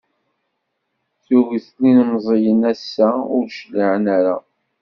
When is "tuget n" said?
1.25-1.83